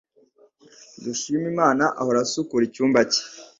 Dushimimana 1.03 1.83
ahora 1.99 2.19
asukura 2.25 2.63
icyumba 2.65 2.99
cye. 3.11 3.21